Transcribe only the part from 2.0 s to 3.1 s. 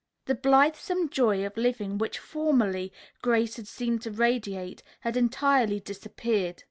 formerly,